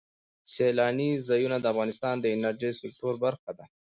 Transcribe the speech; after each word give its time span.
سیلاني 0.53 1.09
ځایونه 1.27 1.57
د 1.59 1.65
افغانستان 1.73 2.15
د 2.19 2.25
انرژۍ 2.35 2.71
سکتور 2.81 3.13
برخه 3.23 3.51
ده. 3.57 3.65